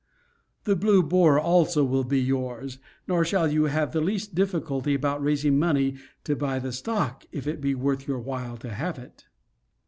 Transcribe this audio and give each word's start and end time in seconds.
The 0.63 0.75
Blue 0.75 1.03
Boar 1.03 1.39
also 1.39 1.83
will 1.83 2.03
be 2.03 2.19
yours; 2.19 2.79
nor 3.07 3.23
shall 3.23 3.51
you 3.51 3.65
have 3.65 3.91
the 3.91 4.01
least 4.01 4.33
difficulty 4.33 4.95
about 4.95 5.21
raising 5.23 5.59
money 5.59 5.97
to 6.23 6.35
buy 6.35 6.57
the 6.57 6.71
stock, 6.71 7.27
if 7.31 7.45
it 7.45 7.61
be 7.61 7.75
worth 7.75 8.07
your 8.07 8.17
while 8.17 8.57
to 8.57 8.71
have 8.73 8.97
it. 8.97 9.25